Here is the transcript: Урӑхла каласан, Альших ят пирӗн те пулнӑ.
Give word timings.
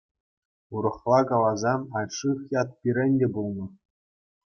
Урӑхла 0.75 1.19
каласан, 1.29 1.81
Альших 1.97 2.39
ят 2.61 2.69
пирӗн 2.79 3.11
те 3.19 3.27
пулнӑ. 3.33 3.65